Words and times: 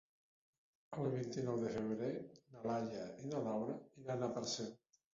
El 1.03 1.09
vint-i-nou 1.17 1.59
de 1.65 1.75
febrer 1.77 2.11
na 2.57 2.65
Laia 2.73 3.07
i 3.23 3.31
na 3.33 3.47
Laura 3.49 3.81
iran 4.05 4.27
a 4.27 4.35
Parcent. 4.43 4.79